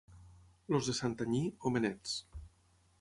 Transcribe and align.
Els 0.77 0.89
de 0.91 0.95
Santanyí, 1.01 1.43
homenets. 1.71 2.17